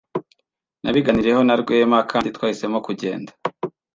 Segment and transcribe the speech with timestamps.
[0.83, 3.31] Nabiganiriyeho na Rwema, kandi twahisemo kugenda.